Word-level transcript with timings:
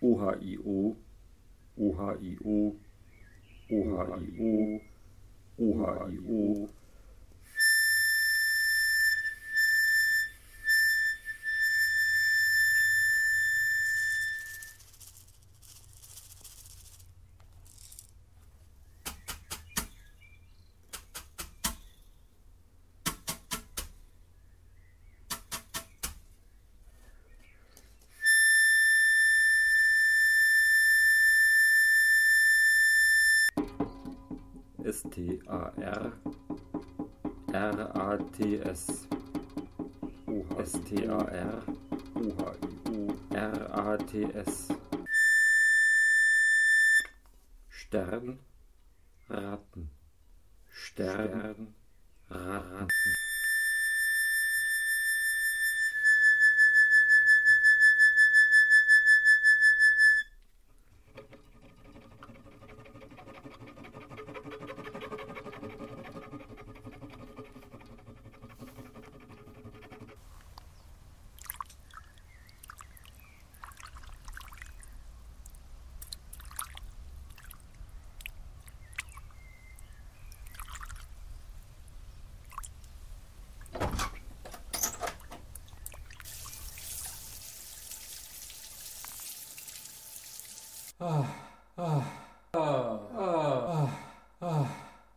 OHIO, 0.00 0.96
OHIO, 1.76 2.76
OHIO, 3.70 4.80
OHIO. 5.60 6.68
S-T-A-R 34.88 36.12
R-A-T-S 37.54 39.06
S-T-A-R 40.58 41.62
R-A-T-S 43.34 44.68
Stern. 47.70 48.38
Ratten. 49.28 49.90
Stern. 50.70 51.40
Ratten 51.40 51.74
Ah. 91.00 91.47